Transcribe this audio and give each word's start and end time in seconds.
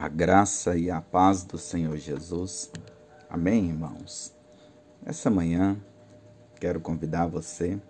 A 0.00 0.06
graça 0.06 0.76
e 0.76 0.92
a 0.92 1.00
paz 1.00 1.42
do 1.42 1.58
Senhor 1.58 1.96
Jesus. 1.96 2.70
Amém, 3.28 3.66
irmãos? 3.66 4.32
Essa 5.04 5.28
manhã 5.28 5.76
quero 6.60 6.78
convidar 6.78 7.26
você 7.26 7.80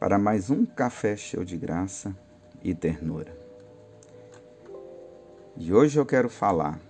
para 0.00 0.18
mais 0.18 0.50
um 0.50 0.66
café 0.66 1.16
cheio 1.16 1.44
de 1.44 1.56
graça 1.56 2.12
e 2.60 2.74
ternura. 2.74 3.38
E 5.56 5.72
hoje 5.72 5.96
eu 5.96 6.04
quero 6.04 6.28
falar: 6.28 6.80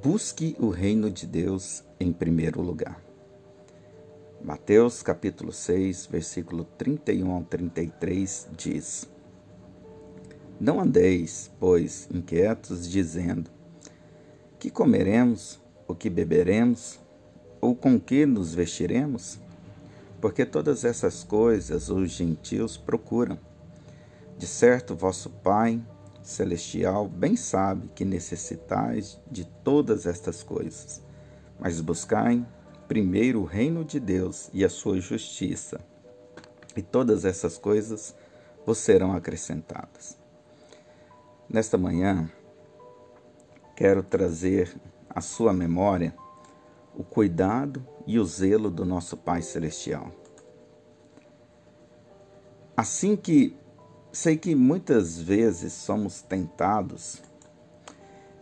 busque 0.00 0.54
o 0.60 0.68
reino 0.68 1.10
de 1.10 1.26
Deus 1.26 1.82
em 1.98 2.12
primeiro 2.12 2.62
lugar. 2.62 3.02
Mateus 4.40 5.02
capítulo 5.02 5.50
6, 5.50 6.06
versículo 6.06 6.62
31 6.78 7.32
ao 7.32 7.42
33 7.42 8.50
diz: 8.56 9.13
não 10.64 10.80
andeis, 10.80 11.50
pois, 11.60 12.08
inquietos, 12.10 12.88
dizendo: 12.88 13.50
Que 14.58 14.70
comeremos, 14.70 15.60
o 15.86 15.94
que 15.94 16.08
beberemos, 16.08 16.98
ou 17.60 17.76
com 17.76 18.00
que 18.00 18.24
nos 18.24 18.54
vestiremos? 18.54 19.38
Porque 20.22 20.46
todas 20.46 20.82
essas 20.82 21.22
coisas 21.22 21.90
os 21.90 22.10
gentios 22.10 22.78
procuram. 22.78 23.38
De 24.38 24.46
certo, 24.46 24.96
vosso 24.96 25.28
Pai 25.28 25.84
celestial 26.22 27.06
bem 27.06 27.36
sabe 27.36 27.90
que 27.94 28.02
necessitais 28.02 29.20
de 29.30 29.44
todas 29.62 30.06
estas 30.06 30.42
coisas. 30.42 31.02
Mas 31.60 31.78
buscai 31.78 32.42
primeiro 32.88 33.42
o 33.42 33.44
reino 33.44 33.84
de 33.84 34.00
Deus 34.00 34.48
e 34.50 34.64
a 34.64 34.70
sua 34.70 34.98
justiça, 34.98 35.78
e 36.74 36.80
todas 36.80 37.26
essas 37.26 37.58
coisas 37.58 38.14
vos 38.64 38.78
serão 38.78 39.12
acrescentadas. 39.12 40.23
Nesta 41.54 41.78
manhã, 41.78 42.28
quero 43.76 44.02
trazer 44.02 44.74
à 45.08 45.20
sua 45.20 45.52
memória 45.52 46.12
o 46.96 47.04
cuidado 47.04 47.86
e 48.08 48.18
o 48.18 48.24
zelo 48.24 48.68
do 48.68 48.84
nosso 48.84 49.16
Pai 49.16 49.40
Celestial. 49.40 50.10
Assim 52.76 53.14
que 53.14 53.56
sei 54.10 54.36
que 54.36 54.56
muitas 54.56 55.16
vezes 55.16 55.72
somos 55.74 56.22
tentados 56.22 57.22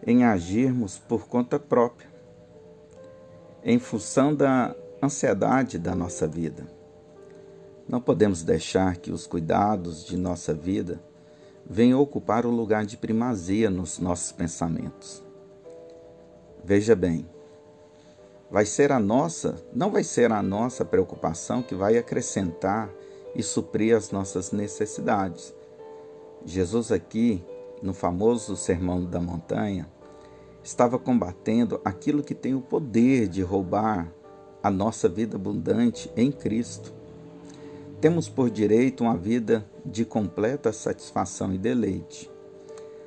em 0.07 0.25
agirmos 0.25 0.99
por 0.99 1.29
conta 1.29 1.59
própria, 1.59 2.09
em 3.63 3.79
função 3.79 4.35
da 4.35 4.75
ansiedade 5.03 5.79
da 5.79 5.95
nossa 5.95 6.27
vida. 6.27 6.67
Não 7.87 8.01
podemos 8.01 8.43
deixar 8.43 8.97
que 8.97 9.13
os 9.13 9.27
cuidados 9.27 10.03
de 10.03 10.17
nossa 10.17 10.55
vida 10.55 11.12
vem 11.69 11.95
ocupar 11.95 12.45
o 12.47 12.51
lugar 12.51 12.85
de 12.85 12.97
primazia 12.97 13.71
nos 13.71 13.99
nossos 13.99 14.33
pensamentos. 14.33 15.23
Veja 16.65 16.95
bem, 16.95 17.29
vai 18.51 18.67
ser 18.67 18.93
a 18.93 19.01
nossa, 19.01 19.57
não 19.75 19.91
vai 19.91 20.05
ser 20.05 20.31
a 20.31 20.43
nossa 20.43 20.85
preocupação 20.85 21.63
que 21.63 21.75
vai 21.75 21.97
acrescentar 21.97 22.91
e 23.35 23.43
suprir 23.43 23.97
as 23.97 24.11
nossas 24.11 24.53
necessidades. 24.53 25.55
Jesus 26.45 26.93
aqui, 26.93 27.43
no 27.83 27.95
famoso 27.95 28.57
Sermão 28.57 29.05
da 29.05 29.21
Montanha, 29.21 29.89
estava 30.63 30.99
combatendo 30.99 31.81
aquilo 31.85 32.23
que 32.23 32.35
tem 32.35 32.55
o 32.55 32.61
poder 32.61 33.27
de 33.27 33.43
roubar 33.43 34.13
a 34.63 34.71
nossa 34.71 35.09
vida 35.09 35.37
abundante 35.37 36.11
em 36.17 36.31
Cristo. 36.31 36.93
Temos 38.03 38.29
por 38.29 38.51
direito 38.51 39.05
uma 39.05 39.17
vida 39.17 39.65
de 39.87 40.05
completa 40.05 40.73
satisfação 40.73 41.55
e 41.55 41.57
deleite. 41.57 42.29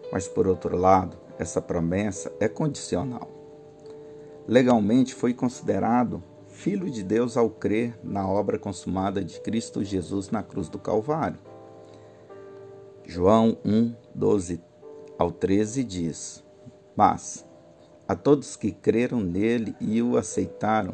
Mas, 0.09 0.25
por 0.25 0.47
outro 0.47 0.77
lado, 0.77 1.17
essa 1.37 1.61
promessa 1.61 2.31
é 2.39 2.47
condicional. 2.47 3.29
Legalmente 4.47 5.13
foi 5.13 5.33
considerado 5.33 6.23
filho 6.47 6.89
de 6.89 7.03
Deus 7.03 7.35
ao 7.35 7.49
crer 7.49 7.99
na 8.01 8.25
obra 8.25 8.57
consumada 8.57 9.21
de 9.21 9.37
Cristo 9.41 9.83
Jesus 9.83 10.29
na 10.29 10.41
cruz 10.41 10.69
do 10.69 10.79
Calvário. 10.79 11.39
João 13.05 13.57
1, 13.65 13.93
12 14.15 14.63
ao 15.19 15.29
13 15.29 15.83
diz: 15.83 16.41
Mas 16.95 17.45
a 18.07 18.15
todos 18.15 18.55
que 18.55 18.71
creram 18.71 19.19
nele 19.19 19.75
e 19.81 20.01
o 20.01 20.15
aceitaram, 20.15 20.93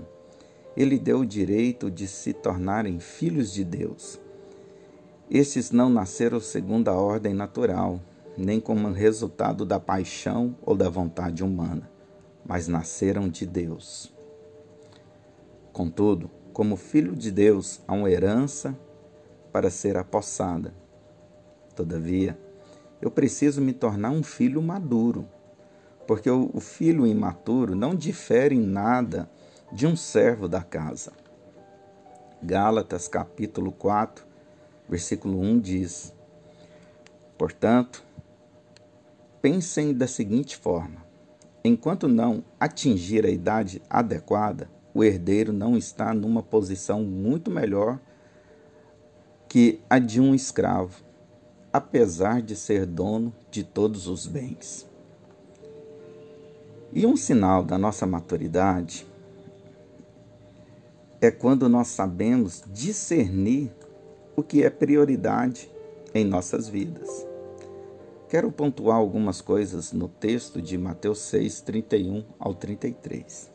ele 0.75 0.97
deu 0.97 1.19
o 1.19 1.25
direito 1.25 1.91
de 1.91 2.07
se 2.07 2.33
tornarem 2.33 2.99
filhos 2.99 3.51
de 3.51 3.63
Deus. 3.63 4.19
Estes 5.29 5.71
não 5.71 5.89
nasceram 5.89 6.39
segundo 6.39 6.89
a 6.89 6.93
ordem 6.93 7.33
natural, 7.33 7.99
nem 8.37 8.59
como 8.59 8.91
resultado 8.91 9.65
da 9.65 9.79
paixão 9.79 10.55
ou 10.61 10.75
da 10.75 10.89
vontade 10.89 11.43
humana, 11.43 11.89
mas 12.45 12.67
nasceram 12.67 13.29
de 13.29 13.45
Deus. 13.45 14.13
Contudo, 15.73 16.29
como 16.53 16.75
filho 16.75 17.15
de 17.15 17.31
Deus, 17.31 17.81
há 17.87 17.93
uma 17.93 18.09
herança 18.09 18.77
para 19.51 19.69
ser 19.69 19.97
apossada. 19.97 20.73
Todavia, 21.75 22.37
eu 23.01 23.09
preciso 23.09 23.61
me 23.61 23.73
tornar 23.73 24.11
um 24.11 24.23
filho 24.23 24.61
maduro, 24.61 25.27
porque 26.05 26.29
o 26.29 26.59
filho 26.59 27.07
imaturo 27.07 27.75
não 27.75 27.95
difere 27.95 28.55
em 28.55 28.65
nada 28.65 29.29
de 29.71 29.87
um 29.87 29.95
servo 29.95 30.47
da 30.49 30.61
casa. 30.61 31.13
Gálatas 32.43 33.07
capítulo 33.07 33.71
4, 33.71 34.25
versículo 34.89 35.39
1 35.39 35.59
diz: 35.59 36.13
Portanto, 37.37 38.03
pensem 39.41 39.93
da 39.93 40.07
seguinte 40.07 40.57
forma: 40.57 41.05
enquanto 41.63 42.07
não 42.07 42.43
atingir 42.59 43.25
a 43.25 43.29
idade 43.29 43.81
adequada, 43.89 44.69
o 44.93 45.03
herdeiro 45.03 45.53
não 45.53 45.77
está 45.77 46.13
numa 46.13 46.43
posição 46.43 47.03
muito 47.03 47.49
melhor 47.49 47.99
que 49.47 49.79
a 49.89 49.99
de 49.99 50.19
um 50.19 50.35
escravo, 50.35 51.01
apesar 51.71 52.41
de 52.41 52.55
ser 52.55 52.85
dono 52.85 53.33
de 53.49 53.63
todos 53.63 54.07
os 54.07 54.27
bens. 54.27 54.89
E 56.91 57.05
um 57.05 57.15
sinal 57.15 57.63
da 57.63 57.77
nossa 57.77 58.05
maturidade 58.05 59.10
é 61.21 61.29
quando 61.29 61.69
nós 61.69 61.89
sabemos 61.89 62.63
discernir 62.73 63.71
o 64.35 64.41
que 64.41 64.63
é 64.63 64.71
prioridade 64.71 65.69
em 66.15 66.25
nossas 66.25 66.67
vidas. 66.67 67.27
Quero 68.27 68.51
pontuar 68.51 68.97
algumas 68.97 69.39
coisas 69.39 69.93
no 69.93 70.07
texto 70.07 70.59
de 70.59 70.79
Mateus 70.79 71.19
6, 71.19 71.61
31 71.61 72.23
ao 72.39 72.55
33. 72.55 73.51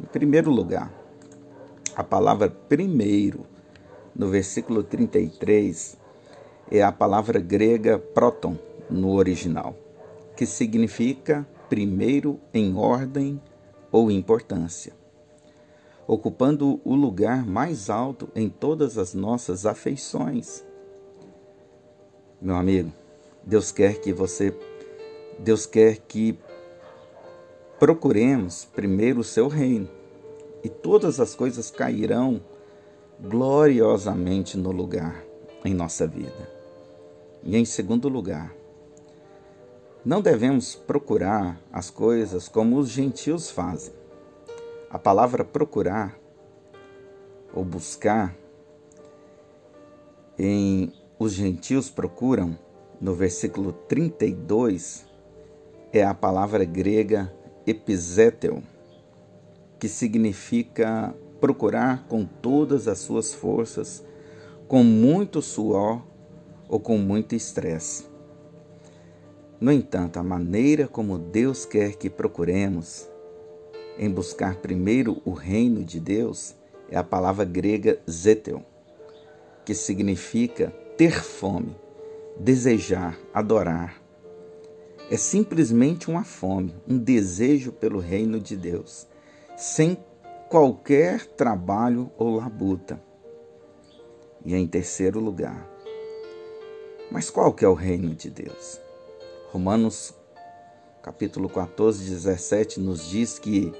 Em 0.00 0.06
primeiro 0.06 0.50
lugar, 0.52 0.94
a 1.96 2.04
palavra 2.04 2.48
primeiro, 2.48 3.44
no 4.14 4.28
versículo 4.28 4.84
33, 4.84 5.98
é 6.70 6.82
a 6.82 6.92
palavra 6.92 7.40
grega 7.40 7.98
proton 7.98 8.56
no 8.88 9.14
original, 9.14 9.74
que 10.36 10.46
significa 10.46 11.44
primeiro 11.68 12.38
em 12.54 12.76
ordem 12.76 13.40
ou 13.90 14.08
importância 14.08 14.99
ocupando 16.10 16.80
o 16.84 16.92
lugar 16.96 17.46
mais 17.46 17.88
alto 17.88 18.28
em 18.34 18.48
todas 18.48 18.98
as 18.98 19.14
nossas 19.14 19.64
afeições. 19.64 20.64
Meu 22.42 22.56
amigo, 22.56 22.92
Deus 23.44 23.70
quer 23.70 24.00
que 24.00 24.12
você, 24.12 24.52
Deus 25.38 25.66
quer 25.66 25.98
que 25.98 26.36
procuremos 27.78 28.64
primeiro 28.64 29.20
o 29.20 29.24
seu 29.24 29.46
reino 29.46 29.88
e 30.64 30.68
todas 30.68 31.20
as 31.20 31.36
coisas 31.36 31.70
cairão 31.70 32.40
gloriosamente 33.20 34.58
no 34.58 34.72
lugar 34.72 35.24
em 35.64 35.72
nossa 35.72 36.08
vida. 36.08 36.50
E 37.40 37.56
em 37.56 37.64
segundo 37.64 38.08
lugar, 38.08 38.52
não 40.04 40.20
devemos 40.20 40.74
procurar 40.74 41.60
as 41.72 41.88
coisas 41.88 42.48
como 42.48 42.78
os 42.78 42.88
gentios 42.88 43.48
fazem 43.48 43.99
a 44.90 44.98
palavra 44.98 45.44
procurar 45.44 46.18
ou 47.54 47.64
buscar 47.64 48.34
em 50.36 50.92
os 51.16 51.32
gentios 51.32 51.88
procuram, 51.88 52.58
no 53.00 53.14
versículo 53.14 53.72
32, 53.72 55.06
é 55.92 56.02
a 56.02 56.14
palavra 56.14 56.64
grega 56.64 57.32
episétel, 57.66 58.62
que 59.78 59.86
significa 59.88 61.14
procurar 61.40 62.06
com 62.08 62.24
todas 62.24 62.88
as 62.88 62.98
suas 62.98 63.32
forças, 63.32 64.02
com 64.66 64.82
muito 64.82 65.40
suor 65.40 66.02
ou 66.68 66.80
com 66.80 66.98
muito 66.98 67.34
estresse. 67.34 68.06
No 69.60 69.70
entanto, 69.70 70.18
a 70.18 70.22
maneira 70.22 70.88
como 70.88 71.18
Deus 71.18 71.66
quer 71.66 71.96
que 71.96 72.08
procuremos 72.08 73.09
em 74.00 74.08
buscar 74.10 74.56
primeiro 74.56 75.20
o 75.26 75.32
reino 75.32 75.84
de 75.84 76.00
Deus 76.00 76.54
é 76.88 76.96
a 76.96 77.04
palavra 77.04 77.44
grega 77.44 78.00
zetel, 78.10 78.64
que 79.62 79.74
significa 79.74 80.70
ter 80.96 81.22
fome, 81.22 81.76
desejar, 82.38 83.18
adorar. 83.34 84.00
é 85.10 85.16
simplesmente 85.18 86.08
uma 86.08 86.24
fome, 86.24 86.74
um 86.88 86.96
desejo 86.96 87.72
pelo 87.72 87.98
reino 87.98 88.40
de 88.40 88.56
Deus, 88.56 89.06
sem 89.54 89.98
qualquer 90.48 91.26
trabalho 91.26 92.10
ou 92.16 92.36
labuta. 92.36 93.02
E 94.46 94.54
em 94.54 94.66
terceiro 94.66 95.20
lugar, 95.20 95.68
mas 97.10 97.28
qual 97.28 97.52
que 97.52 97.66
é 97.66 97.68
o 97.68 97.74
reino 97.74 98.14
de 98.14 98.30
Deus? 98.30 98.80
Romanos 99.52 100.14
capítulo 101.02 101.48
14, 101.48 102.04
17 102.10 102.78
nos 102.78 103.08
diz 103.08 103.38
que, 103.38 103.72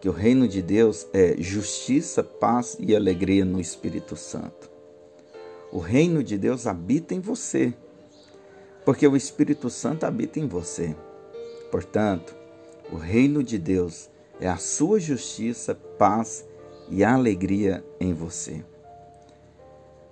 que 0.00 0.08
o 0.08 0.12
reino 0.12 0.48
de 0.48 0.62
Deus 0.62 1.06
é 1.12 1.36
justiça, 1.38 2.24
paz 2.24 2.76
e 2.80 2.96
alegria 2.96 3.44
no 3.44 3.60
Espírito 3.60 4.16
Santo. 4.16 4.70
O 5.70 5.78
reino 5.78 6.24
de 6.24 6.38
Deus 6.38 6.66
habita 6.66 7.14
em 7.14 7.20
você, 7.20 7.74
porque 8.84 9.06
o 9.06 9.14
Espírito 9.14 9.68
Santo 9.68 10.04
habita 10.04 10.40
em 10.40 10.48
você. 10.48 10.96
Portanto, 11.70 12.34
o 12.90 12.96
reino 12.96 13.42
de 13.42 13.58
Deus 13.58 14.08
é 14.40 14.48
a 14.48 14.56
sua 14.56 14.98
justiça, 14.98 15.74
paz 15.74 16.46
e 16.88 17.04
alegria 17.04 17.84
em 18.00 18.14
você. 18.14 18.64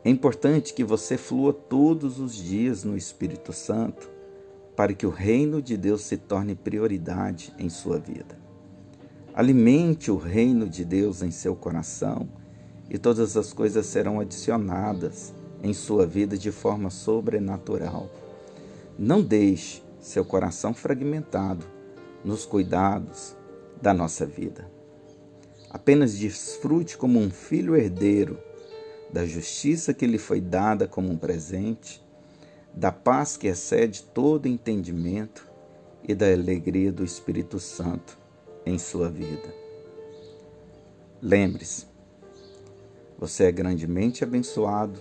É 0.05 0.11
importante 0.11 0.75
que 0.75 0.85
você 0.85 1.17
flua 1.17 1.53
todos 1.53 2.21
os 2.21 2.35
dias 2.35 2.85
no 2.85 2.97
Espírito 2.97 3.53
Santo 3.53 4.09
para 4.77 4.95
que 4.95 5.05
o 5.05 5.11
reino 5.11 5.61
de 5.61 5.77
Deus 5.77 6.03
se 6.03 6.17
torne 6.17 6.55
prioridade 6.55 7.53
em 7.59 7.69
sua 7.69 7.99
vida. 7.99 8.38
Alimente 9.35 10.11
o 10.11 10.17
reino 10.17 10.69
de 10.69 10.85
Deus 10.85 11.23
em 11.23 11.31
seu 11.31 11.55
coração 11.55 12.29
e 12.91 12.99
todas 12.99 13.37
as 13.37 13.53
coisas 13.53 13.87
serão 13.87 14.19
adicionadas 14.19 15.33
em 15.63 15.73
sua 15.73 16.07
vida 16.07 16.37
de 16.37 16.51
forma 16.51 16.91
sobrenatural. 16.91 18.11
Não 18.99 19.23
deixe 19.23 19.83
seu 20.01 20.25
coração 20.25 20.73
fragmentado 20.75 21.65
nos 22.25 22.45
cuidados 22.45 23.37
da 23.81 23.95
nossa 23.95 24.27
vida. 24.27 24.69
Apenas 25.71 26.19
desfrute 26.19 26.97
como 26.97 27.21
um 27.21 27.31
filho 27.31 27.77
herdeiro 27.77 28.39
da 29.13 29.25
justiça 29.25 29.95
que 29.95 30.07
lhe 30.07 30.19
foi 30.19 30.41
dada 30.41 30.89
como 30.89 31.11
um 31.11 31.17
presente, 31.17 32.03
da 32.75 32.91
paz 32.91 33.37
que 33.37 33.47
excede 33.47 34.03
todo 34.03 34.49
entendimento 34.49 35.47
e 36.07 36.15
da 36.15 36.33
alegria 36.33 36.91
do 36.91 37.05
Espírito 37.05 37.61
Santo 37.61 38.18
em 38.69 38.79
sua 38.79 39.09
vida. 39.09 39.55
Lembre-se, 41.21 41.87
você 43.19 43.45
é 43.45 43.53
grandemente 43.53 44.23
abençoado 44.23 45.01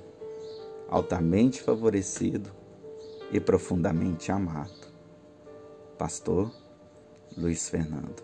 altamente 0.89 1.61
favorecido 1.61 2.49
e 3.31 3.39
profundamente 3.39 4.31
amado. 4.31 4.87
Pastor 5.97 6.51
Luiz 7.37 7.69
Fernando. 7.69 8.23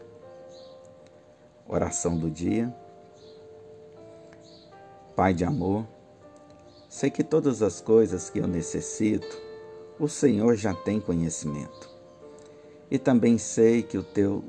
Oração 1.67 2.17
do 2.17 2.31
dia. 2.31 2.73
Pai 5.15 5.33
de 5.33 5.45
amor, 5.45 5.85
sei 6.89 7.11
que 7.11 7.23
todas 7.23 7.61
as 7.61 7.79
coisas 7.79 8.31
que 8.31 8.39
eu 8.39 8.47
necessito, 8.47 9.37
o 9.99 10.07
Senhor 10.07 10.55
já 10.55 10.73
tem 10.73 10.99
conhecimento. 10.99 11.87
E 12.89 12.97
também 12.97 13.37
sei 13.37 13.83
que 13.83 13.95
o 13.95 14.03
teu 14.03 14.43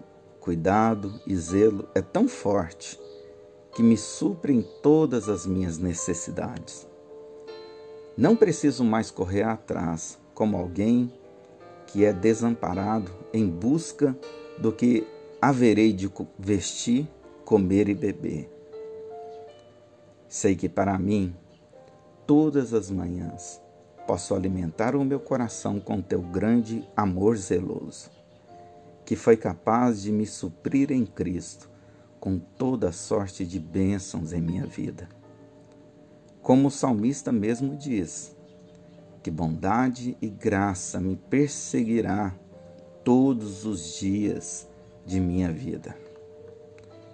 cuidado 0.44 1.10
e 1.26 1.34
zelo 1.34 1.88
é 1.94 2.02
tão 2.02 2.28
forte 2.28 3.00
que 3.74 3.82
me 3.82 3.96
supre 3.96 4.52
em 4.52 4.60
todas 4.82 5.26
as 5.26 5.46
minhas 5.46 5.78
necessidades. 5.78 6.86
Não 8.14 8.36
preciso 8.36 8.84
mais 8.84 9.10
correr 9.10 9.44
atrás 9.44 10.18
como 10.34 10.58
alguém 10.58 11.10
que 11.86 12.04
é 12.04 12.12
desamparado 12.12 13.10
em 13.32 13.48
busca 13.48 14.14
do 14.58 14.70
que 14.70 15.06
haverei 15.40 15.94
de 15.94 16.12
vestir, 16.38 17.08
comer 17.46 17.88
e 17.88 17.94
beber. 17.94 18.50
Sei 20.28 20.54
que 20.54 20.68
para 20.68 20.98
mim, 20.98 21.34
todas 22.26 22.74
as 22.74 22.90
manhãs, 22.90 23.62
posso 24.06 24.34
alimentar 24.34 24.94
o 24.94 25.06
meu 25.06 25.20
coração 25.20 25.80
com 25.80 26.02
teu 26.02 26.20
grande 26.20 26.86
amor 26.94 27.34
zeloso, 27.38 28.10
que 29.04 29.16
foi 29.16 29.36
capaz 29.36 30.02
de 30.02 30.10
me 30.10 30.26
suprir 30.26 30.90
em 30.90 31.04
Cristo 31.04 31.70
com 32.18 32.38
toda 32.38 32.90
sorte 32.90 33.44
de 33.44 33.60
bênçãos 33.60 34.32
em 34.32 34.40
minha 34.40 34.66
vida. 34.66 35.08
Como 36.40 36.68
o 36.68 36.70
salmista 36.70 37.30
mesmo 37.30 37.76
diz, 37.76 38.34
que 39.22 39.30
bondade 39.30 40.16
e 40.20 40.28
graça 40.28 41.00
me 41.00 41.16
perseguirá 41.16 42.34
todos 43.02 43.66
os 43.66 43.98
dias 43.98 44.66
de 45.04 45.20
minha 45.20 45.52
vida. 45.52 45.96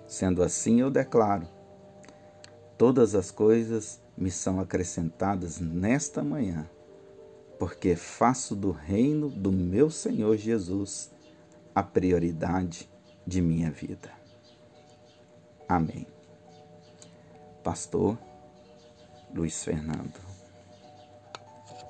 Sendo 0.07 0.43
assim, 0.43 0.81
eu 0.81 0.91
declaro: 0.91 1.47
todas 2.79 3.15
as 3.15 3.31
coisas 3.31 4.01
me 4.17 4.31
são 4.31 4.61
acrescentadas 4.61 5.61
nesta 5.61 6.23
manhã, 6.23 6.69
porque 7.59 7.97
faço 7.97 8.55
do 8.55 8.71
reino 8.71 9.29
do 9.29 9.51
meu 9.51 9.91
Senhor 9.91 10.37
Jesus 10.37 11.11
a 11.81 11.83
prioridade 11.83 12.91
de 13.27 13.41
minha 13.41 13.71
vida. 13.71 14.13
Amém. 15.67 16.07
Pastor 17.65 18.19
Luiz 19.35 19.65
Fernando. 19.65 20.30